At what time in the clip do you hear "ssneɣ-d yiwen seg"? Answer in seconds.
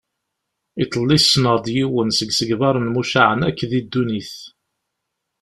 1.19-2.29